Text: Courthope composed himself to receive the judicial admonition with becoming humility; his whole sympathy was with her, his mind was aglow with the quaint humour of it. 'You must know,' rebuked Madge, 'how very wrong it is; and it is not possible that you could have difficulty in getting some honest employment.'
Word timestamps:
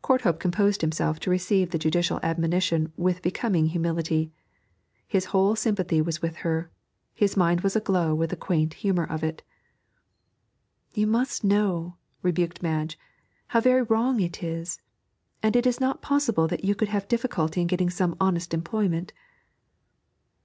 Courthope 0.00 0.38
composed 0.38 0.80
himself 0.80 1.18
to 1.18 1.28
receive 1.28 1.70
the 1.72 1.76
judicial 1.78 2.20
admonition 2.22 2.92
with 2.96 3.20
becoming 3.20 3.66
humility; 3.66 4.30
his 5.08 5.24
whole 5.34 5.56
sympathy 5.56 6.00
was 6.00 6.22
with 6.22 6.36
her, 6.46 6.70
his 7.12 7.36
mind 7.36 7.62
was 7.62 7.74
aglow 7.74 8.14
with 8.14 8.30
the 8.30 8.36
quaint 8.36 8.74
humour 8.74 9.02
of 9.02 9.24
it. 9.24 9.42
'You 10.94 11.08
must 11.08 11.42
know,' 11.42 11.96
rebuked 12.22 12.62
Madge, 12.62 12.96
'how 13.48 13.58
very 13.60 13.82
wrong 13.82 14.20
it 14.20 14.40
is; 14.40 14.80
and 15.42 15.56
it 15.56 15.66
is 15.66 15.80
not 15.80 16.00
possible 16.00 16.46
that 16.46 16.62
you 16.64 16.76
could 16.76 16.90
have 16.90 17.08
difficulty 17.08 17.60
in 17.60 17.66
getting 17.66 17.90
some 17.90 18.16
honest 18.20 18.54
employment.' 18.54 19.12